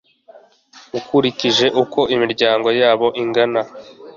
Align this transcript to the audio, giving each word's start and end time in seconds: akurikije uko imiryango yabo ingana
akurikije 0.97 1.65
uko 1.81 1.99
imiryango 2.15 2.67
yabo 2.81 3.07
ingana 3.21 3.61